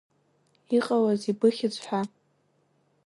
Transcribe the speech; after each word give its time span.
Иҟалаз, 0.77 1.21
ибыхьыз 1.31 1.75
ҳәа… 1.83 2.01